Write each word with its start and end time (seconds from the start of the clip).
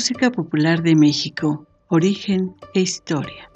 Música 0.00 0.32
popular 0.32 0.80
de 0.80 0.94
México, 0.94 1.66
origen 1.88 2.56
e 2.72 2.80
historia. 2.80 3.50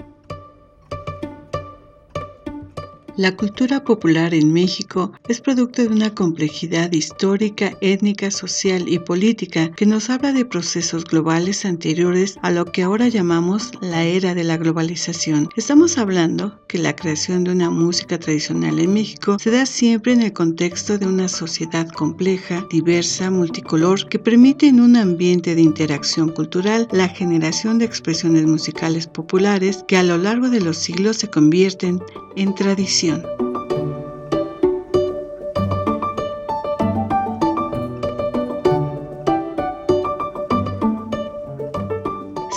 La 3.17 3.34
cultura 3.34 3.83
popular 3.83 4.34
en 4.34 4.53
México 4.53 4.84
es 5.29 5.41
producto 5.41 5.83
de 5.83 5.89
una 5.89 6.15
complejidad 6.15 6.93
histórica, 6.93 7.77
étnica, 7.80 8.30
social 8.30 8.89
y 8.89 9.00
política 9.00 9.73
que 9.73 9.87
nos 9.87 10.09
habla 10.09 10.33
de 10.33 10.45
procesos 10.45 11.05
globales 11.05 11.64
anteriores 11.64 12.37
a 12.42 12.53
lo 12.53 12.67
que 12.67 12.83
ahora 12.83 13.09
llamamos 13.09 13.72
la 13.81 14.05
era 14.05 14.34
de 14.34 14.45
la 14.45 14.56
globalización. 14.56 15.48
Estamos 15.56 15.98
hablando 15.98 16.61
que 16.69 16.78
la 16.78 16.95
creación 16.95 17.42
de 17.42 17.53
una 17.53 17.70
música 17.70 18.19
tradicional 18.19 18.78
en 18.78 18.95
México 18.95 19.37
se 19.41 19.50
da 19.50 19.67
siempre 19.67 20.12
en 20.12 20.22
el 20.22 20.33
contexto 20.33 20.97
de 20.97 21.06
una 21.06 21.28
sociedad 21.28 21.89
compleja, 21.89 22.65
diversa, 22.70 23.31
multicolor, 23.31 24.09
que 24.09 24.20
permite 24.20 24.69
en 24.69 24.81
un 24.81 24.97
ambiente 24.97 25.56
de 25.56 25.62
interacción 25.62 26.28
cultural 26.28 26.87
la 26.92 27.09
generación 27.09 27.78
de 27.78 27.87
expresiones 27.87 28.47
musicales 28.47 29.09
populares 29.09 29.84
que 29.89 29.97
a 29.97 30.05
lo 30.05 30.19
largo 30.19 30.50
de 30.50 30.61
los 30.61 30.77
siglos 30.77 31.17
se 31.17 31.28
convierten 31.28 32.00
en 32.37 32.55
tradición. 32.55 33.25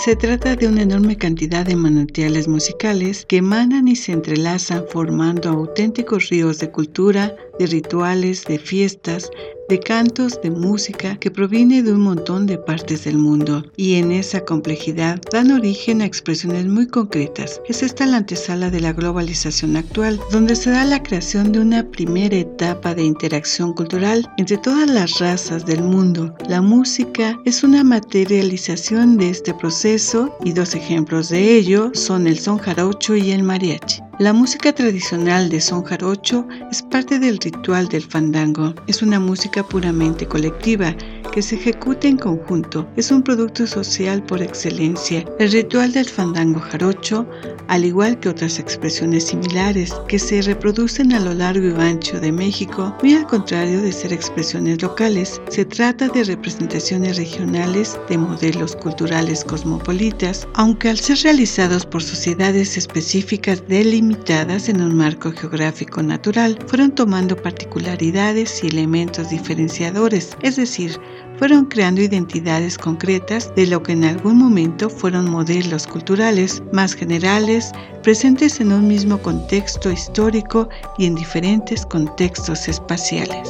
Se 0.08 0.16
trata 0.16 0.56
de 0.56 0.66
una 0.66 0.80
enorme 0.80 1.18
cantidad 1.18 1.66
de 1.66 1.76
manantiales 1.76 2.48
musicales 2.48 3.26
que 3.26 3.36
emanan 3.36 3.88
y 3.88 3.94
se 3.94 4.12
entrelazan 4.12 4.84
formando 4.88 5.50
auténticos 5.50 6.30
ríos 6.30 6.58
de 6.60 6.70
cultura, 6.70 7.36
de 7.58 7.66
rituales, 7.66 8.44
de 8.44 8.58
fiestas, 8.58 9.30
de 9.68 9.78
cantos, 9.80 10.40
de 10.42 10.50
música 10.50 11.16
que 11.16 11.30
proviene 11.30 11.82
de 11.82 11.92
un 11.92 12.00
montón 12.00 12.46
de 12.46 12.56
partes 12.56 13.04
del 13.04 13.18
mundo 13.18 13.62
y 13.76 13.96
en 13.96 14.12
esa 14.12 14.44
complejidad 14.44 15.20
dan 15.30 15.52
origen 15.52 16.00
a 16.00 16.06
expresiones 16.06 16.66
muy 16.66 16.86
concretas. 16.86 17.60
Es 17.68 17.82
esta 17.82 18.06
la 18.06 18.18
antesala 18.18 18.70
de 18.70 18.80
la 18.80 18.94
globalización 18.94 19.76
actual, 19.76 20.18
donde 20.32 20.56
se 20.56 20.70
da 20.70 20.84
la 20.84 21.02
creación 21.02 21.52
de 21.52 21.60
una 21.60 21.88
primera 21.90 22.36
etapa 22.36 22.94
de 22.94 23.04
interacción 23.04 23.74
cultural 23.74 24.26
entre 24.38 24.56
todas 24.56 24.88
las 24.88 25.18
razas 25.18 25.66
del 25.66 25.82
mundo. 25.82 26.34
La 26.48 26.62
música 26.62 27.38
es 27.44 27.62
una 27.62 27.84
materialización 27.84 29.18
de 29.18 29.30
este 29.30 29.52
proceso 29.52 30.34
y 30.44 30.52
dos 30.52 30.74
ejemplos 30.74 31.28
de 31.28 31.56
ello 31.56 31.90
son 31.92 32.26
el 32.26 32.38
son 32.38 32.58
jarocho 32.58 33.16
y 33.16 33.32
el 33.32 33.42
mariachi. 33.42 34.07
La 34.18 34.32
música 34.32 34.72
tradicional 34.72 35.48
de 35.48 35.60
son 35.60 35.84
jarocho 35.84 36.44
es 36.72 36.82
parte 36.82 37.20
del 37.20 37.38
ritual 37.38 37.86
del 37.86 38.02
fandango. 38.02 38.74
Es 38.88 39.00
una 39.00 39.20
música 39.20 39.62
puramente 39.62 40.26
colectiva 40.26 40.92
que 41.30 41.42
se 41.42 41.56
ejecuta 41.56 42.08
en 42.08 42.16
conjunto. 42.16 42.88
Es 42.96 43.10
un 43.10 43.22
producto 43.22 43.66
social 43.66 44.22
por 44.22 44.42
excelencia. 44.42 45.24
El 45.38 45.52
ritual 45.52 45.92
del 45.92 46.08
fandango 46.08 46.60
jarocho, 46.60 47.26
al 47.68 47.84
igual 47.84 48.18
que 48.20 48.28
otras 48.28 48.58
expresiones 48.58 49.24
similares 49.24 49.92
que 50.08 50.18
se 50.18 50.42
reproducen 50.42 51.12
a 51.12 51.20
lo 51.20 51.34
largo 51.34 51.68
y 51.68 51.80
ancho 51.80 52.18
de 52.20 52.32
México, 52.32 52.96
muy 53.02 53.14
al 53.14 53.26
contrario 53.26 53.80
de 53.80 53.92
ser 53.92 54.12
expresiones 54.12 54.82
locales, 54.82 55.40
se 55.48 55.64
trata 55.64 56.08
de 56.08 56.24
representaciones 56.24 57.16
regionales 57.16 57.98
de 58.08 58.18
modelos 58.18 58.74
culturales 58.76 59.44
cosmopolitas, 59.44 60.46
aunque 60.54 60.88
al 60.88 60.98
ser 60.98 61.18
realizados 61.18 61.84
por 61.86 62.02
sociedades 62.02 62.76
específicas 62.76 63.62
delimitadas, 63.68 64.68
en 64.68 64.80
un 64.80 64.94
marco 64.94 65.32
geográfico 65.32 66.02
natural, 66.02 66.58
fueron 66.66 66.92
tomando 66.94 67.36
particularidades 67.36 68.62
y 68.62 68.68
elementos 68.68 69.30
diferenciadores, 69.30 70.36
es 70.42 70.56
decir, 70.56 70.98
fueron 71.38 71.66
creando 71.66 72.02
identidades 72.02 72.76
concretas 72.76 73.54
de 73.54 73.66
lo 73.66 73.82
que 73.82 73.92
en 73.92 74.04
algún 74.04 74.36
momento 74.38 74.90
fueron 74.90 75.30
modelos 75.30 75.86
culturales 75.86 76.62
más 76.72 76.94
generales, 76.94 77.70
presentes 78.02 78.60
en 78.60 78.72
un 78.72 78.88
mismo 78.88 79.18
contexto 79.18 79.90
histórico 79.90 80.68
y 80.98 81.06
en 81.06 81.14
diferentes 81.14 81.86
contextos 81.86 82.66
espaciales. 82.68 83.48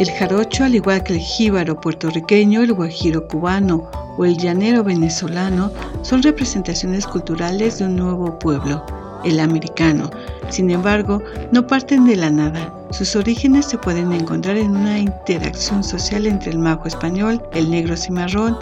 El 0.00 0.10
jarocho, 0.12 0.64
al 0.64 0.74
igual 0.74 1.02
que 1.02 1.14
el 1.14 1.20
jíbaro 1.20 1.80
puertorriqueño, 1.80 2.62
el 2.62 2.72
guajiro 2.72 3.26
cubano 3.26 4.07
o 4.18 4.24
el 4.24 4.36
llanero 4.36 4.84
venezolano, 4.84 5.70
son 6.02 6.22
representaciones 6.22 7.06
culturales 7.06 7.78
de 7.78 7.86
un 7.86 7.96
nuevo 7.96 8.38
pueblo, 8.38 8.84
el 9.24 9.40
americano. 9.40 10.10
Sin 10.50 10.70
embargo, 10.70 11.22
no 11.52 11.66
parten 11.66 12.04
de 12.04 12.16
la 12.16 12.30
nada. 12.30 12.74
Sus 12.90 13.16
orígenes 13.16 13.66
se 13.66 13.78
pueden 13.78 14.12
encontrar 14.12 14.56
en 14.56 14.76
una 14.76 14.98
interacción 14.98 15.84
social 15.84 16.26
entre 16.26 16.50
el 16.50 16.58
mago 16.58 16.86
español, 16.86 17.42
el 17.52 17.70
negro 17.70 17.96
cimarrón 17.96 18.58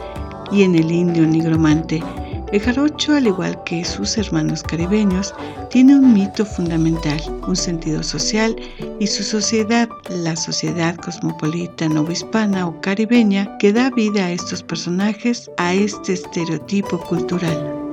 y 0.52 0.62
en 0.62 0.74
el 0.74 0.92
indio 0.92 1.26
nigromante. 1.26 2.02
El 2.52 2.60
jarocho, 2.60 3.14
al 3.14 3.26
igual 3.26 3.60
que 3.64 3.84
sus 3.84 4.16
hermanos 4.16 4.62
caribeños, 4.62 5.34
tiene 5.70 5.96
un 5.96 6.14
mito 6.14 6.46
fundamental, 6.46 7.20
un 7.46 7.56
sentido 7.56 8.02
social 8.02 8.54
y 9.00 9.06
su 9.08 9.24
sociedad, 9.24 9.88
la 10.08 10.36
sociedad 10.36 10.96
cosmopolita 10.96 11.88
novohispana 11.88 12.68
o 12.68 12.80
caribeña, 12.80 13.58
que 13.58 13.72
da 13.72 13.90
vida 13.90 14.26
a 14.26 14.32
estos 14.32 14.62
personajes, 14.62 15.50
a 15.56 15.74
este 15.74 16.12
estereotipo 16.12 16.98
cultural. 17.00 17.85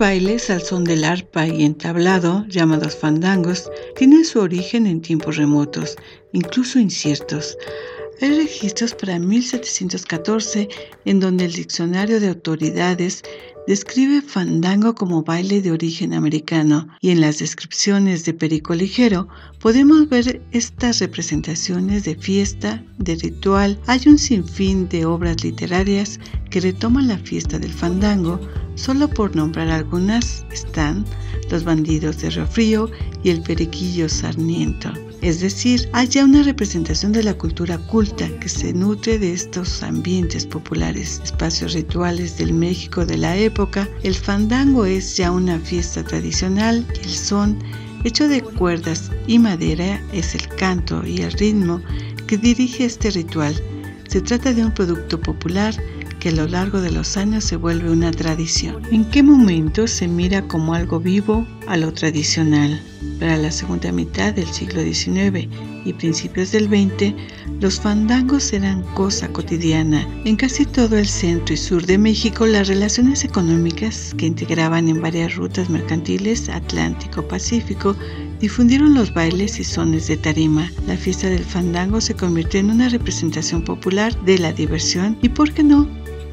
Bailes 0.00 0.48
al 0.48 0.62
son 0.62 0.84
del 0.84 1.04
arpa 1.04 1.46
y 1.46 1.62
entablado, 1.62 2.46
llamados 2.48 2.96
fandangos, 2.96 3.70
tienen 3.96 4.24
su 4.24 4.40
origen 4.40 4.86
en 4.86 5.02
tiempos 5.02 5.36
remotos, 5.36 5.96
incluso 6.32 6.78
inciertos. 6.78 7.58
Hay 8.22 8.34
registros 8.34 8.94
para 8.94 9.18
1714 9.18 10.70
en 11.04 11.20
donde 11.20 11.44
el 11.44 11.52
diccionario 11.52 12.18
de 12.18 12.28
autoridades 12.28 13.22
describe 13.66 14.22
fandango 14.22 14.94
como 14.94 15.22
baile 15.22 15.60
de 15.60 15.70
origen 15.70 16.14
americano 16.14 16.88
y 17.02 17.10
en 17.10 17.20
las 17.20 17.38
descripciones 17.38 18.24
de 18.24 18.32
Perico 18.32 18.74
Ligero 18.74 19.28
podemos 19.58 20.08
ver 20.08 20.40
estas 20.50 21.00
representaciones 21.00 22.04
de 22.04 22.14
fiesta, 22.14 22.82
de 22.98 23.16
ritual. 23.16 23.78
Hay 23.86 24.00
un 24.06 24.18
sinfín 24.18 24.88
de 24.88 25.04
obras 25.04 25.44
literarias 25.44 26.18
que 26.50 26.60
retoman 26.60 27.06
la 27.06 27.18
fiesta 27.18 27.58
del 27.58 27.72
fandango, 27.72 28.40
solo 28.80 29.08
por 29.08 29.36
nombrar 29.36 29.70
algunas 29.70 30.44
están 30.50 31.04
Los 31.50 31.64
bandidos 31.64 32.18
de 32.20 32.30
Río 32.30 32.46
Frío 32.46 32.90
y 33.22 33.30
El 33.30 33.42
Periquillo 33.42 34.08
Sarniento. 34.08 34.90
Es 35.20 35.40
decir, 35.40 35.86
hay 35.92 36.08
ya 36.08 36.24
una 36.24 36.42
representación 36.42 37.12
de 37.12 37.22
la 37.22 37.34
cultura 37.34 37.76
culta 37.76 38.26
que 38.40 38.48
se 38.48 38.72
nutre 38.72 39.18
de 39.18 39.34
estos 39.34 39.82
ambientes 39.82 40.46
populares, 40.46 41.20
espacios 41.22 41.74
rituales 41.74 42.38
del 42.38 42.54
México 42.54 43.04
de 43.04 43.18
la 43.18 43.36
época. 43.36 43.86
El 44.02 44.14
fandango 44.14 44.86
es 44.86 45.16
ya 45.16 45.30
una 45.30 45.58
fiesta 45.58 46.02
tradicional 46.02 46.86
y 47.02 47.04
el 47.04 47.14
son, 47.14 47.58
hecho 48.04 48.28
de 48.28 48.40
cuerdas 48.40 49.10
y 49.26 49.38
madera, 49.38 50.02
es 50.14 50.34
el 50.34 50.48
canto 50.56 51.06
y 51.06 51.20
el 51.20 51.32
ritmo 51.32 51.82
que 52.26 52.38
dirige 52.38 52.86
este 52.86 53.10
ritual. 53.10 53.54
Se 54.08 54.22
trata 54.22 54.54
de 54.54 54.64
un 54.64 54.72
producto 54.72 55.20
popular 55.20 55.74
que 56.20 56.28
a 56.28 56.32
lo 56.32 56.46
largo 56.46 56.80
de 56.80 56.92
los 56.92 57.16
años 57.16 57.44
se 57.44 57.56
vuelve 57.56 57.90
una 57.90 58.10
tradición. 58.10 58.82
¿En 58.92 59.04
qué 59.06 59.22
momento 59.22 59.86
se 59.86 60.06
mira 60.06 60.46
como 60.46 60.74
algo 60.74 61.00
vivo 61.00 61.46
a 61.66 61.76
lo 61.78 61.92
tradicional? 61.92 62.80
Para 63.18 63.38
la 63.38 63.50
segunda 63.50 63.90
mitad 63.90 64.34
del 64.34 64.46
siglo 64.46 64.82
XIX 64.82 65.48
y 65.84 65.92
principios 65.94 66.52
del 66.52 66.66
XX, 66.66 67.14
los 67.60 67.80
fandangos 67.80 68.52
eran 68.52 68.82
cosa 68.94 69.28
cotidiana. 69.28 70.06
En 70.24 70.36
casi 70.36 70.66
todo 70.66 70.98
el 70.98 71.06
centro 71.06 71.54
y 71.54 71.56
sur 71.56 71.86
de 71.86 71.96
México, 71.96 72.46
las 72.46 72.68
relaciones 72.68 73.24
económicas 73.24 74.14
que 74.18 74.26
integraban 74.26 74.88
en 74.88 75.00
varias 75.00 75.34
rutas 75.36 75.70
mercantiles 75.70 76.50
Atlántico-Pacífico 76.50 77.96
difundieron 78.40 78.94
los 78.94 79.12
bailes 79.14 79.58
y 79.58 79.64
sones 79.64 80.06
de 80.08 80.18
tarima. 80.18 80.70
La 80.86 80.96
fiesta 80.96 81.28
del 81.28 81.44
fandango 81.44 82.00
se 82.00 82.14
convirtió 82.14 82.60
en 82.60 82.70
una 82.70 82.90
representación 82.90 83.62
popular 83.62 84.14
de 84.24 84.38
la 84.38 84.52
diversión 84.52 85.18
y, 85.22 85.30
¿por 85.30 85.52
qué 85.52 85.62
no?, 85.62 85.88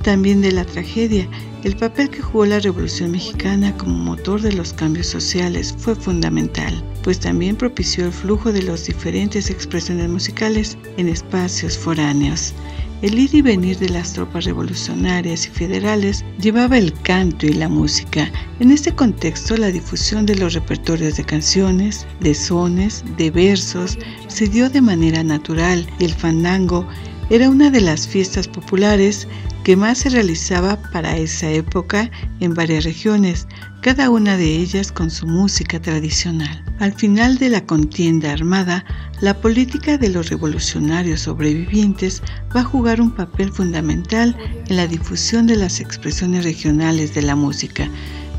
también 0.08 0.40
de 0.40 0.54
la 0.54 0.64
tragedia. 0.64 1.28
El 1.66 1.76
papel 1.76 2.10
que 2.10 2.22
jugó 2.22 2.46
la 2.46 2.62
Revolución 2.62 3.12
Mexicana 3.12 3.76
como 3.76 3.94
motor 3.94 4.40
de 4.40 4.54
los 4.54 4.72
cambios 4.72 5.08
sociales 5.08 5.76
fue 5.78 5.96
fundamental, 5.96 6.82
pues 7.04 7.20
también 7.20 7.58
propició 7.58 8.06
el 8.06 8.14
flujo 8.14 8.54
de 8.54 8.64
las 8.64 8.86
diferentes 8.86 9.50
expresiones 9.50 10.08
musicales 10.08 10.78
en 10.96 11.10
espacios 11.10 11.78
foráneos. 11.78 12.54
El 13.02 13.20
ir 13.20 13.36
y 13.36 13.42
venir 13.42 13.80
de 13.80 13.90
las 13.90 14.14
tropas 14.14 14.46
revolucionarias 14.46 15.46
y 15.46 15.50
federales 15.50 16.24
llevaba 16.40 16.78
el 16.78 16.94
canto 17.02 17.46
y 17.46 17.52
la 17.52 17.68
música. 17.68 18.32
En 18.62 18.72
este 18.72 18.96
contexto, 18.96 19.58
la 19.58 19.72
difusión 19.72 20.26
de 20.26 20.36
los 20.36 20.54
repertorios 20.54 21.18
de 21.18 21.26
canciones, 21.26 22.08
de 22.22 22.34
sones, 22.34 23.04
de 23.18 23.30
versos, 23.30 24.00
se 24.30 24.48
dio 24.48 24.70
de 24.70 24.80
manera 24.80 25.22
natural 25.22 25.86
y 26.00 26.06
el 26.06 26.14
fandango 26.14 26.88
era 27.30 27.50
una 27.50 27.70
de 27.70 27.82
las 27.82 28.08
fiestas 28.08 28.48
populares 28.48 29.28
que 29.64 29.76
más 29.76 29.98
se 29.98 30.10
realizaba 30.10 30.78
para 30.94 31.18
esa 31.18 31.50
época 31.50 32.10
en 32.40 32.54
varias 32.54 32.86
regiones, 32.86 33.48
cada 33.82 34.10
una 34.10 34.38
de 34.38 34.56
ellas 34.56 34.92
con 34.94 35.10
su 35.10 35.28
música 35.28 35.82
tradicional. 35.82 36.64
Al 36.80 36.94
final 36.94 37.38
de 37.38 37.50
la 37.50 37.66
contienda 37.66 38.32
armada, 38.32 38.86
la 39.20 39.34
política 39.34 39.98
de 39.98 40.10
los 40.10 40.30
revolucionarios 40.30 41.22
sobrevivientes 41.22 42.22
va 42.56 42.62
a 42.62 42.66
jugar 42.66 43.02
un 43.02 43.12
papel 43.12 43.52
fundamental 43.52 44.36
en 44.68 44.78
la 44.78 44.88
difusión 44.88 45.48
de 45.48 45.58
las 45.58 45.82
expresiones 45.82 46.46
regionales 46.46 47.14
de 47.14 47.24
la 47.24 47.36
música. 47.36 47.90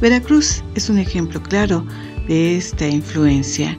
Veracruz 0.00 0.62
es 0.76 0.88
un 0.88 0.98
ejemplo 0.98 1.42
claro 1.42 1.84
de 2.26 2.56
esta 2.56 2.88
influencia. 2.88 3.76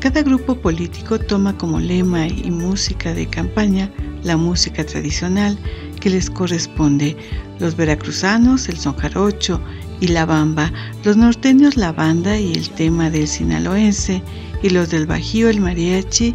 Cada 0.00 0.22
grupo 0.22 0.56
político 0.60 1.18
toma 1.18 1.56
como 1.56 1.78
lema 1.78 2.26
y 2.26 2.50
música 2.50 3.14
de 3.14 3.26
campaña 3.26 3.90
la 4.28 4.36
música 4.36 4.84
tradicional 4.86 5.58
que 6.00 6.10
les 6.10 6.30
corresponde. 6.30 7.16
Los 7.58 7.76
veracruzanos, 7.76 8.68
el 8.68 8.78
son 8.78 8.94
jarocho 8.96 9.60
y 10.00 10.08
la 10.08 10.24
bamba, 10.24 10.72
los 11.02 11.16
norteños 11.16 11.76
la 11.76 11.90
banda 11.90 12.38
y 12.38 12.52
el 12.52 12.70
tema 12.70 13.10
del 13.10 13.26
sinaloense, 13.26 14.22
y 14.62 14.70
los 14.70 14.90
del 14.90 15.06
bajío 15.06 15.48
el 15.48 15.60
mariachi 15.60 16.34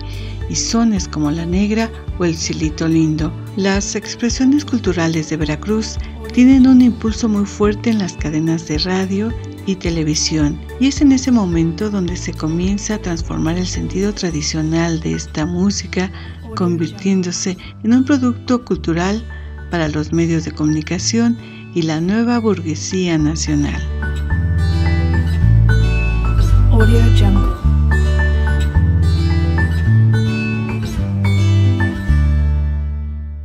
y 0.49 0.55
sones 0.55 1.07
como 1.07 1.31
la 1.31 1.45
negra 1.45 1.89
o 2.19 2.25
el 2.25 2.35
silito 2.35 2.87
lindo. 2.87 3.31
Las 3.55 3.95
expresiones 3.95 4.65
culturales 4.65 5.29
de 5.29 5.37
Veracruz 5.37 5.97
tienen 6.33 6.67
un 6.67 6.81
impulso 6.81 7.29
muy 7.29 7.45
fuerte 7.45 7.89
en 7.91 7.99
las 7.99 8.13
cadenas 8.13 8.67
de 8.67 8.79
radio 8.79 9.31
y 9.65 9.75
televisión, 9.75 10.59
y 10.79 10.87
es 10.87 11.01
en 11.01 11.11
ese 11.11 11.31
momento 11.31 11.89
donde 11.89 12.17
se 12.17 12.33
comienza 12.33 12.95
a 12.95 13.01
transformar 13.01 13.57
el 13.57 13.67
sentido 13.67 14.13
tradicional 14.13 14.99
de 14.99 15.13
esta 15.13 15.45
música, 15.45 16.11
convirtiéndose 16.55 17.57
en 17.83 17.93
un 17.93 18.05
producto 18.05 18.63
cultural 18.63 19.23
para 19.71 19.87
los 19.87 20.13
medios 20.13 20.45
de 20.45 20.51
comunicación 20.51 21.37
y 21.73 21.81
la 21.83 21.99
nueva 21.99 22.39
burguesía 22.39 23.17
nacional. 23.17 23.81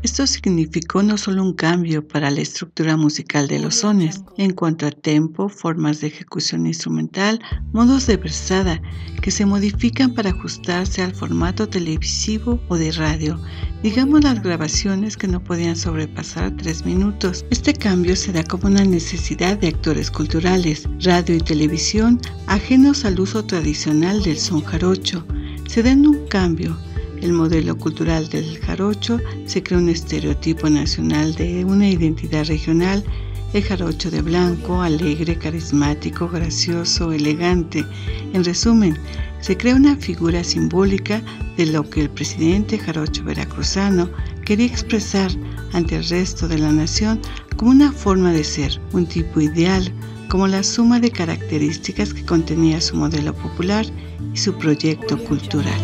Esto 0.08 0.26
significó 0.26 1.02
no 1.02 1.18
solo 1.18 1.42
un 1.42 1.52
cambio 1.52 2.08
para 2.08 2.30
la 2.30 2.40
estructura 2.40 2.96
musical 2.96 3.46
de 3.46 3.58
los 3.58 3.74
sones, 3.74 4.22
en 4.38 4.54
cuanto 4.54 4.86
a 4.86 4.90
tempo, 4.90 5.50
formas 5.50 6.00
de 6.00 6.06
ejecución 6.06 6.66
instrumental, 6.66 7.38
modos 7.74 8.06
de 8.06 8.16
versada, 8.16 8.80
que 9.20 9.30
se 9.30 9.44
modifican 9.44 10.14
para 10.14 10.30
ajustarse 10.30 11.02
al 11.02 11.14
formato 11.14 11.68
televisivo 11.68 12.58
o 12.68 12.78
de 12.78 12.90
radio, 12.92 13.38
digamos 13.82 14.24
las 14.24 14.42
grabaciones 14.42 15.14
que 15.14 15.28
no 15.28 15.44
podían 15.44 15.76
sobrepasar 15.76 16.56
tres 16.56 16.86
minutos. 16.86 17.44
Este 17.50 17.74
cambio 17.74 18.16
se 18.16 18.32
da 18.32 18.42
como 18.44 18.68
una 18.68 18.86
necesidad 18.86 19.58
de 19.58 19.68
actores 19.68 20.10
culturales, 20.10 20.88
radio 21.00 21.36
y 21.36 21.40
televisión, 21.40 22.18
ajenos 22.46 23.04
al 23.04 23.20
uso 23.20 23.44
tradicional 23.44 24.22
del 24.22 24.38
son 24.38 24.62
jarocho. 24.62 25.26
Se 25.68 25.82
dan 25.82 26.06
un 26.06 26.26
cambio 26.28 26.78
el 27.22 27.32
modelo 27.32 27.76
cultural 27.76 28.28
del 28.28 28.58
jarocho 28.58 29.18
se 29.46 29.62
crea 29.62 29.78
un 29.78 29.88
estereotipo 29.88 30.68
nacional 30.68 31.34
de 31.34 31.64
una 31.64 31.88
identidad 31.88 32.46
regional, 32.46 33.04
el 33.52 33.62
jarocho 33.62 34.10
de 34.10 34.22
blanco, 34.22 34.82
alegre, 34.82 35.36
carismático, 35.36 36.28
gracioso, 36.28 37.12
elegante. 37.12 37.84
En 38.32 38.44
resumen, 38.44 38.96
se 39.40 39.56
crea 39.56 39.74
una 39.74 39.96
figura 39.96 40.44
simbólica 40.44 41.22
de 41.56 41.66
lo 41.66 41.88
que 41.88 42.02
el 42.02 42.10
presidente 42.10 42.78
jarocho 42.78 43.24
veracruzano 43.24 44.10
quería 44.44 44.66
expresar 44.66 45.30
ante 45.72 45.96
el 45.96 46.08
resto 46.08 46.48
de 46.48 46.58
la 46.58 46.72
nación 46.72 47.20
como 47.56 47.70
una 47.70 47.92
forma 47.92 48.32
de 48.32 48.44
ser, 48.44 48.80
un 48.92 49.06
tipo 49.06 49.40
ideal, 49.40 49.92
como 50.28 50.46
la 50.46 50.62
suma 50.62 51.00
de 51.00 51.10
características 51.10 52.12
que 52.12 52.24
contenía 52.24 52.80
su 52.80 52.96
modelo 52.96 53.34
popular 53.34 53.86
y 54.34 54.36
su 54.36 54.54
proyecto 54.54 55.18
cultural. 55.24 55.80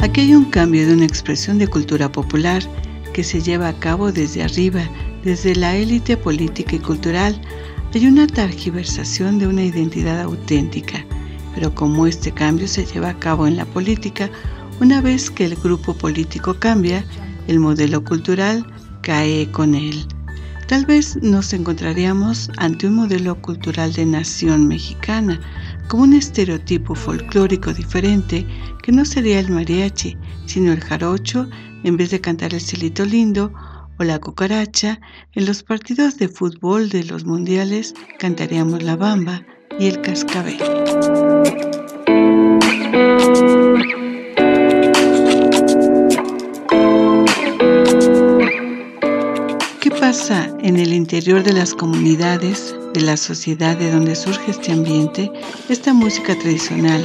Aquí 0.00 0.20
hay 0.20 0.34
un 0.34 0.44
cambio 0.44 0.86
de 0.86 0.92
una 0.92 1.04
expresión 1.04 1.58
de 1.58 1.66
cultura 1.66 2.12
popular 2.12 2.62
que 3.12 3.24
se 3.24 3.40
lleva 3.40 3.66
a 3.66 3.72
cabo 3.72 4.12
desde 4.12 4.44
arriba, 4.44 4.88
desde 5.24 5.56
la 5.56 5.74
élite 5.76 6.16
política 6.16 6.76
y 6.76 6.78
cultural. 6.78 7.40
Hay 7.94 8.06
una 8.06 8.26
targiversación 8.26 9.38
de 9.38 9.46
una 9.46 9.64
identidad 9.64 10.20
auténtica, 10.20 11.04
pero 11.54 11.74
como 11.74 12.06
este 12.06 12.32
cambio 12.32 12.68
se 12.68 12.84
lleva 12.84 13.10
a 13.10 13.18
cabo 13.18 13.46
en 13.46 13.56
la 13.56 13.64
política, 13.64 14.30
una 14.80 15.00
vez 15.00 15.30
que 15.30 15.44
el 15.44 15.56
grupo 15.56 15.94
político 15.94 16.54
cambia, 16.58 17.04
el 17.46 17.60
modelo 17.60 18.04
cultural 18.04 18.66
cae 19.02 19.50
con 19.50 19.74
él. 19.74 20.06
Tal 20.66 20.86
vez 20.86 21.16
nos 21.22 21.52
encontraríamos 21.52 22.50
ante 22.56 22.86
un 22.86 22.94
modelo 22.94 23.40
cultural 23.40 23.92
de 23.92 24.06
nación 24.06 24.66
mexicana, 24.66 25.38
como 25.88 26.04
un 26.04 26.14
estereotipo 26.14 26.94
folclórico 26.94 27.72
diferente 27.72 28.46
que 28.82 28.90
no 28.90 29.04
sería 29.04 29.38
el 29.38 29.50
mariachi, 29.50 30.16
sino 30.46 30.72
el 30.72 30.80
jarocho 30.80 31.48
en 31.84 31.96
vez 31.96 32.10
de 32.10 32.20
cantar 32.20 32.54
el 32.54 32.60
celito 32.60 33.04
lindo 33.04 33.52
o 33.98 34.04
la 34.04 34.18
cucaracha, 34.18 35.00
en 35.32 35.46
los 35.46 35.62
partidos 35.62 36.18
de 36.18 36.28
fútbol 36.28 36.88
de 36.88 37.04
los 37.04 37.24
mundiales 37.24 37.94
cantaríamos 38.18 38.82
la 38.82 38.96
bamba 38.96 39.44
y 39.78 39.86
el 39.86 40.00
cascabel. 40.00 40.58
en 50.62 50.78
el 50.78 50.94
interior 50.94 51.42
de 51.42 51.52
las 51.52 51.74
comunidades, 51.74 52.74
de 52.94 53.00
la 53.00 53.16
sociedad 53.16 53.76
de 53.76 53.90
donde 53.90 54.14
surge 54.14 54.52
este 54.52 54.72
ambiente, 54.72 55.30
esta 55.68 55.92
música 55.92 56.38
tradicional 56.38 57.04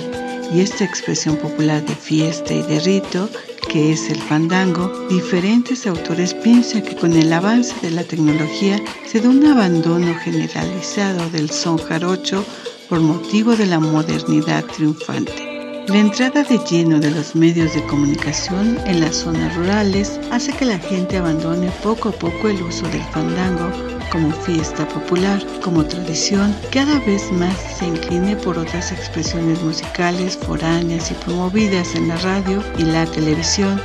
y 0.53 0.61
esta 0.61 0.85
expresión 0.85 1.35
popular 1.35 1.83
de 1.85 1.95
fiesta 1.95 2.53
y 2.53 2.61
de 2.61 2.79
rito, 2.79 3.27
que 3.69 3.91
es 3.91 4.09
el 4.09 4.19
fandango, 4.19 4.91
diferentes 5.09 5.85
autores 5.85 6.33
piensan 6.33 6.81
que 6.81 6.95
con 6.95 7.13
el 7.13 7.31
avance 7.31 7.75
de 7.81 7.91
la 7.91 8.03
tecnología 8.03 8.81
se 9.05 9.21
da 9.21 9.29
un 9.29 9.45
abandono 9.45 10.15
generalizado 10.15 11.29
del 11.29 11.51
son 11.51 11.77
jarocho 11.77 12.43
por 12.89 12.99
motivo 12.99 13.55
de 13.55 13.67
la 13.67 13.79
modernidad 13.79 14.65
triunfante. 14.65 15.85
La 15.87 15.97
entrada 15.97 16.43
de 16.43 16.59
lleno 16.69 16.99
de 16.99 17.11
los 17.11 17.35
medios 17.35 17.73
de 17.75 17.85
comunicación 17.85 18.79
en 18.85 19.01
las 19.01 19.17
zonas 19.17 19.55
rurales 19.55 20.19
hace 20.31 20.51
que 20.51 20.65
la 20.65 20.79
gente 20.79 21.17
abandone 21.17 21.71
poco 21.83 22.09
a 22.09 22.11
poco 22.11 22.49
el 22.49 22.61
uso 22.63 22.87
del 22.89 23.03
fandango 23.13 23.98
como 24.11 24.31
fiesta 24.31 24.87
popular, 24.87 25.41
como 25.63 25.85
tradición, 25.85 26.55
cada 26.71 26.99
vez 26.99 27.31
más 27.31 27.55
se 27.77 27.87
incline 27.87 28.35
por 28.35 28.57
otras 28.57 28.91
expresiones 28.91 29.61
musicales 29.61 30.37
foráneas 30.37 31.11
y 31.11 31.13
promovidas 31.15 31.95
en 31.95 32.07
la 32.07 32.17
radio 32.17 32.63
y 32.77 32.83
la 32.83 33.05
televisión, 33.05 33.79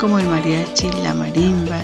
como 0.00 0.18
el 0.18 0.26
mariachi, 0.26 0.90
la 1.02 1.14
marimba, 1.14 1.82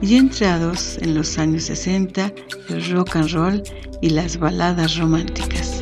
y 0.00 0.16
entrados 0.16 0.98
en 0.98 1.14
los 1.14 1.38
años 1.38 1.64
60 1.64 2.32
el 2.68 2.90
rock 2.90 3.16
and 3.16 3.30
roll 3.30 3.62
y 4.00 4.10
las 4.10 4.36
baladas 4.36 4.96
románticas. 4.96 5.81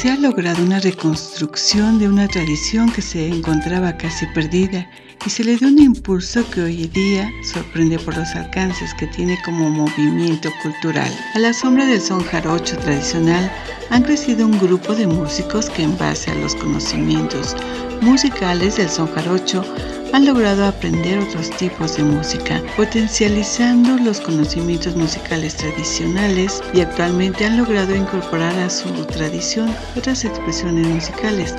Se 0.00 0.10
ha 0.10 0.16
logrado 0.16 0.62
una 0.62 0.80
reconstrucción 0.80 1.98
de 1.98 2.08
una 2.08 2.26
tradición 2.26 2.90
que 2.90 3.02
se 3.02 3.28
encontraba 3.28 3.98
casi 3.98 4.24
perdida 4.28 4.88
y 5.24 5.30
se 5.30 5.44
le 5.44 5.56
dio 5.56 5.68
un 5.68 5.78
impulso 5.78 6.48
que 6.50 6.62
hoy 6.62 6.86
día 6.86 7.30
sorprende 7.42 7.98
por 7.98 8.16
los 8.16 8.28
alcances 8.34 8.94
que 8.94 9.06
tiene 9.06 9.38
como 9.44 9.68
movimiento 9.68 10.50
cultural. 10.62 11.12
A 11.34 11.38
la 11.38 11.52
sombra 11.52 11.84
del 11.84 12.00
son 12.00 12.24
jarocho 12.24 12.76
tradicional 12.78 13.50
han 13.90 14.02
crecido 14.02 14.46
un 14.46 14.58
grupo 14.58 14.94
de 14.94 15.06
músicos 15.06 15.68
que 15.68 15.82
en 15.82 15.96
base 15.98 16.30
a 16.30 16.34
los 16.36 16.54
conocimientos 16.54 17.56
musicales 18.00 18.76
del 18.76 18.88
son 18.88 19.08
jarocho 19.08 19.64
han 20.12 20.26
logrado 20.26 20.64
aprender 20.64 21.18
otros 21.18 21.50
tipos 21.50 21.96
de 21.96 22.02
música, 22.02 22.60
potencializando 22.76 23.96
los 23.98 24.20
conocimientos 24.20 24.96
musicales 24.96 25.56
tradicionales 25.56 26.62
y 26.74 26.80
actualmente 26.80 27.44
han 27.44 27.58
logrado 27.58 27.94
incorporar 27.94 28.58
a 28.58 28.70
su 28.70 28.88
tradición 29.06 29.72
otras 29.96 30.24
expresiones 30.24 30.86
musicales, 30.88 31.54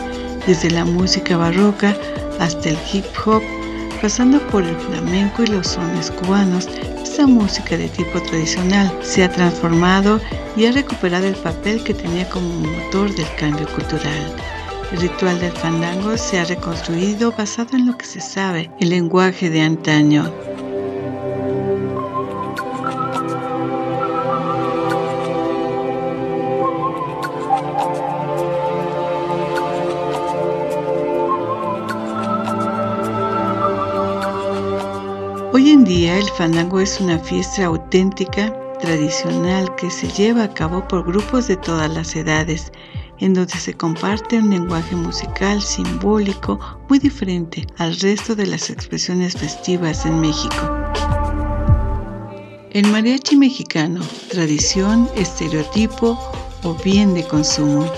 desde 0.48 0.72
la 0.72 0.84
música 0.84 1.38
barroca 1.38 1.96
hasta 2.41 2.69
el 2.69 2.77
hip 2.91 3.05
hop, 3.25 3.41
pasando 4.01 4.39
por 4.48 4.63
el 4.63 4.75
flamenco 4.75 5.43
y 5.43 5.48
los 5.48 5.67
sones 5.67 6.12
cubanos. 6.12 6.67
Esta 7.03 7.27
música 7.27 7.77
de 7.77 7.88
tipo 7.88 8.21
tradicional 8.24 8.91
se 9.01 9.24
ha 9.24 9.31
transformado 9.31 10.19
y 10.57 10.65
ha 10.65 10.71
recuperado 10.71 11.27
el 11.27 11.36
papel 11.36 11.83
que 11.83 11.93
tenía 11.93 12.27
como 12.29 12.50
motor 12.50 13.13
del 13.15 13.27
cambio 13.39 13.67
cultural. 13.67 14.36
El 14.91 15.01
ritual 15.01 15.39
del 15.39 15.51
fandango 15.53 16.17
se 16.17 16.39
ha 16.39 16.45
reconstruido 16.45 17.31
basado 17.31 17.77
en 17.77 17.88
lo 17.88 17.98
que 17.98 18.05
se 18.05 18.19
sabe, 18.19 18.69
el 18.79 18.89
lenguaje 18.89 19.50
de 19.50 19.62
antaño. 19.62 20.33
El 36.22 36.30
fandango 36.30 36.80
es 36.80 37.01
una 37.01 37.18
fiesta 37.18 37.66
auténtica, 37.66 38.56
tradicional, 38.80 39.74
que 39.75 39.90
se 39.90 40.08
lleva 40.10 40.44
a 40.44 40.54
cabo 40.54 40.88
por 40.88 41.04
grupos 41.04 41.48
de 41.48 41.58
todas 41.58 41.92
las 41.92 42.16
edades 42.16 42.72
en 43.20 43.34
donde 43.34 43.54
se 43.54 43.74
comparte 43.74 44.38
un 44.38 44.51
lenguaje 44.51 44.96
musical 44.96 45.62
simbólico 45.62 46.60
muy 46.90 47.00
diferente 47.00 47.66
al 47.78 48.00
resto 48.00 48.36
de 48.36 48.46
las 48.46 48.70
expresiones 48.70 49.34
festivas 49.36 50.06
en 50.06 50.22
México. 50.22 50.56
El 52.70 52.88
mariachi 52.88 53.36
mexicano, 53.36 54.01
tradición, 54.30 55.10
estereotipo 55.16 56.20
o 56.63 56.75
bien 56.84 57.16
de 57.16 57.24
consumo. 57.24 57.92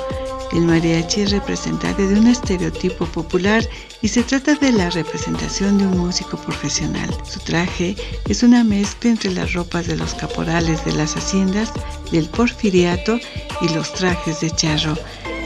El 0.53 0.65
mariachi 0.65 1.21
es 1.21 1.31
representante 1.31 2.05
de 2.05 2.19
un 2.19 2.27
estereotipo 2.27 3.07
popular 3.07 3.67
y 4.03 4.07
se 4.07 4.21
trata 4.21 4.53
de 4.53 4.71
la 4.71 4.91
representación 4.91 5.79
de 5.79 5.87
un 5.87 5.97
músico 5.97 6.37
profesional. 6.37 7.09
Su 7.27 7.39
traje 7.39 7.95
es 8.29 8.43
una 8.43 8.63
mezcla 8.63 9.09
entre 9.09 9.31
las 9.31 9.53
ropas 9.53 9.87
de 9.87 9.97
los 9.97 10.13
caporales 10.13 10.85
de 10.85 10.93
las 10.93 11.17
haciendas, 11.17 11.73
del 12.11 12.29
porfiriato 12.29 13.17
y 13.61 13.73
los 13.73 13.91
trajes 13.93 14.41
de 14.41 14.51
charro. 14.51 14.95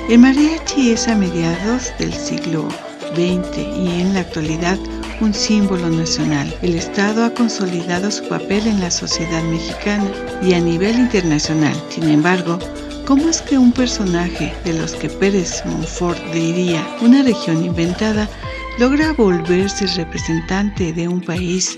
El 0.10 0.20
mariachi 0.20 0.92
es 0.92 1.08
a 1.08 1.16
mediados 1.16 1.94
del 2.00 2.14
siglo 2.14 2.68
XX 3.16 3.58
y 3.58 4.02
en 4.02 4.14
la 4.14 4.20
actualidad 4.20 4.78
un 5.22 5.34
símbolo 5.34 5.90
nacional. 5.90 6.54
El 6.62 6.76
Estado 6.76 7.24
ha 7.24 7.34
consolidado 7.34 8.12
su 8.12 8.28
papel 8.28 8.68
en 8.68 8.82
la 8.82 8.92
sociedad 8.92 9.42
mexicana 9.44 10.12
y 10.44 10.54
a 10.54 10.60
nivel 10.60 11.00
internacional. 11.00 11.76
Sin 11.90 12.10
embargo, 12.10 12.60
¿cómo 13.08 13.30
es 13.30 13.42
que 13.42 13.58
un 13.58 13.72
personaje 13.72 14.54
de 14.66 14.74
los 14.74 14.94
que 14.94 15.08
Pérez 15.08 15.64
Monfort 15.66 16.22
diría 16.34 16.86
una 17.02 17.24
región 17.24 17.64
inventada 17.64 18.28
logra 18.80 19.14
volverse 19.14 19.88
representante 19.96 20.92
de 20.92 21.08
un 21.08 21.22
país 21.22 21.78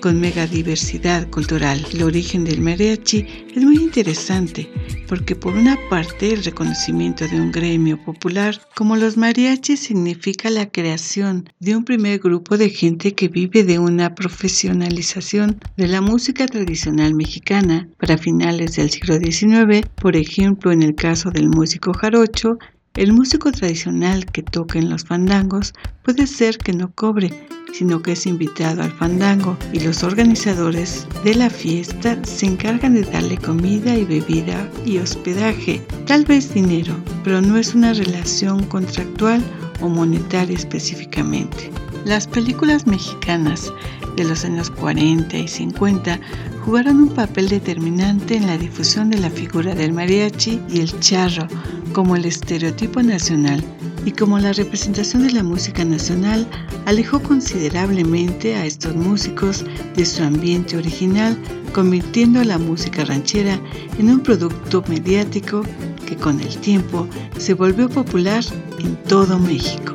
con 0.00 0.20
mega 0.20 0.46
diversidad 0.46 1.28
cultural. 1.30 1.84
El 1.92 2.02
origen 2.02 2.44
del 2.44 2.60
mariachi 2.60 3.26
es 3.54 3.62
muy 3.62 3.76
interesante 3.76 4.68
porque 5.08 5.36
por 5.36 5.54
una 5.54 5.76
parte 5.88 6.32
el 6.32 6.44
reconocimiento 6.44 7.26
de 7.28 7.40
un 7.40 7.52
gremio 7.52 8.02
popular 8.04 8.60
como 8.74 8.96
los 8.96 9.16
mariachis 9.16 9.80
significa 9.80 10.50
la 10.50 10.70
creación 10.70 11.48
de 11.58 11.76
un 11.76 11.84
primer 11.84 12.18
grupo 12.18 12.56
de 12.56 12.70
gente 12.70 13.14
que 13.14 13.28
vive 13.28 13.64
de 13.64 13.78
una 13.78 14.14
profesionalización 14.14 15.58
de 15.76 15.88
la 15.88 16.00
música 16.00 16.46
tradicional 16.46 17.14
mexicana 17.14 17.88
para 17.98 18.18
finales 18.18 18.76
del 18.76 18.90
siglo 18.90 19.18
XIX, 19.18 19.86
por 19.96 20.16
ejemplo 20.16 20.72
en 20.72 20.82
el 20.82 20.94
caso 20.94 21.30
del 21.30 21.48
músico 21.48 21.92
jarocho, 21.92 22.58
el 23.00 23.14
músico 23.14 23.50
tradicional 23.50 24.26
que 24.26 24.42
toca 24.42 24.78
en 24.78 24.90
los 24.90 25.04
fandangos 25.04 25.72
puede 26.02 26.26
ser 26.26 26.58
que 26.58 26.74
no 26.74 26.92
cobre, 26.94 27.32
sino 27.72 28.02
que 28.02 28.12
es 28.12 28.26
invitado 28.26 28.82
al 28.82 28.92
fandango 28.92 29.56
y 29.72 29.80
los 29.80 30.04
organizadores 30.04 31.06
de 31.24 31.34
la 31.34 31.48
fiesta 31.48 32.22
se 32.26 32.44
encargan 32.44 32.92
de 32.92 33.04
darle 33.04 33.38
comida 33.38 33.96
y 33.96 34.04
bebida 34.04 34.68
y 34.84 34.98
hospedaje, 34.98 35.80
tal 36.06 36.26
vez 36.26 36.52
dinero, 36.52 36.94
pero 37.24 37.40
no 37.40 37.56
es 37.56 37.74
una 37.74 37.94
relación 37.94 38.64
contractual 38.64 39.42
o 39.80 39.88
monetaria 39.88 40.58
específicamente. 40.58 41.70
Las 42.04 42.26
películas 42.26 42.86
mexicanas 42.86 43.72
de 44.16 44.24
los 44.24 44.44
años 44.44 44.70
40 44.70 45.36
y 45.36 45.48
50 45.48 46.18
jugaron 46.64 47.02
un 47.02 47.08
papel 47.10 47.48
determinante 47.48 48.36
en 48.36 48.46
la 48.46 48.58
difusión 48.58 49.10
de 49.10 49.18
la 49.18 49.30
figura 49.30 49.74
del 49.74 49.92
mariachi 49.92 50.60
y 50.68 50.80
el 50.80 50.98
charro 51.00 51.46
como 51.92 52.16
el 52.16 52.24
estereotipo 52.24 53.02
nacional 53.02 53.62
y 54.04 54.12
como 54.12 54.38
la 54.38 54.52
representación 54.52 55.26
de 55.26 55.32
la 55.32 55.42
música 55.42 55.84
nacional 55.84 56.46
alejó 56.86 57.20
considerablemente 57.22 58.54
a 58.54 58.64
estos 58.64 58.94
músicos 58.96 59.64
de 59.94 60.06
su 60.06 60.22
ambiente 60.22 60.76
original, 60.76 61.38
convirtiendo 61.74 62.42
la 62.44 62.58
música 62.58 63.04
ranchera 63.04 63.60
en 63.98 64.10
un 64.10 64.20
producto 64.20 64.82
mediático 64.88 65.62
que 66.06 66.16
con 66.16 66.40
el 66.40 66.56
tiempo 66.58 67.06
se 67.38 67.54
volvió 67.54 67.88
popular 67.88 68.42
en 68.78 68.96
todo 69.04 69.38
México. 69.38 69.94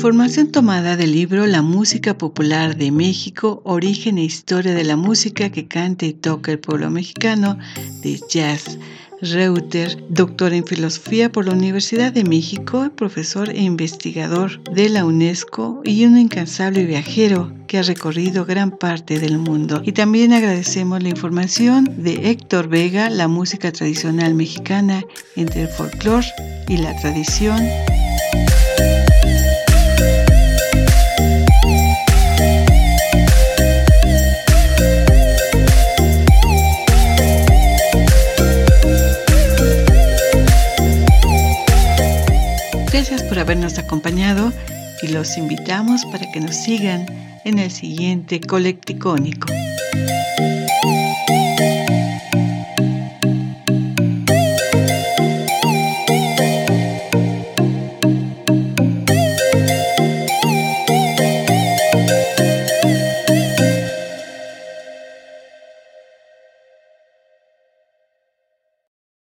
Información 0.00 0.50
tomada 0.50 0.96
del 0.96 1.12
libro 1.12 1.46
La 1.46 1.60
música 1.60 2.16
popular 2.16 2.74
de 2.74 2.90
México, 2.90 3.60
origen 3.66 4.16
e 4.16 4.24
historia 4.24 4.72
de 4.72 4.82
la 4.82 4.96
música 4.96 5.50
que 5.50 5.68
canta 5.68 6.06
y 6.06 6.14
toca 6.14 6.52
el 6.52 6.58
pueblo 6.58 6.88
mexicano 6.88 7.58
de 8.00 8.18
jazz. 8.30 8.78
Reuter, 9.20 10.02
doctor 10.08 10.54
en 10.54 10.64
filosofía 10.64 11.30
por 11.30 11.44
la 11.46 11.52
Universidad 11.52 12.14
de 12.14 12.24
México, 12.24 12.90
profesor 12.96 13.50
e 13.50 13.60
investigador 13.60 14.64
de 14.72 14.88
la 14.88 15.04
UNESCO 15.04 15.82
y 15.84 16.06
un 16.06 16.16
incansable 16.16 16.86
viajero 16.86 17.52
que 17.66 17.76
ha 17.76 17.82
recorrido 17.82 18.46
gran 18.46 18.70
parte 18.70 19.18
del 19.18 19.36
mundo. 19.36 19.82
Y 19.84 19.92
también 19.92 20.32
agradecemos 20.32 21.02
la 21.02 21.10
información 21.10 21.84
de 21.98 22.30
Héctor 22.30 22.68
Vega, 22.68 23.10
la 23.10 23.28
música 23.28 23.70
tradicional 23.70 24.32
mexicana 24.32 25.04
entre 25.36 25.64
el 25.64 25.68
folclore 25.68 26.26
y 26.68 26.78
la 26.78 26.96
tradición. 26.96 27.60
Gracias 43.00 43.22
por 43.22 43.38
habernos 43.38 43.78
acompañado 43.78 44.52
y 45.00 45.06
los 45.06 45.38
invitamos 45.38 46.04
para 46.12 46.30
que 46.30 46.38
nos 46.38 46.54
sigan 46.54 47.06
en 47.46 47.58
el 47.58 47.70
siguiente 47.70 48.42
Colecticónico. 48.42 49.48